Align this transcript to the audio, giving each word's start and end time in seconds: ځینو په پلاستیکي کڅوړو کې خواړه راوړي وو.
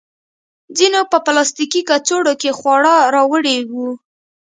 ځینو 0.77 1.01
په 1.11 1.17
پلاستیکي 1.25 1.81
کڅوړو 1.89 2.33
کې 2.41 2.51
خواړه 2.57 2.95
راوړي 3.15 3.57
وو. 3.71 3.89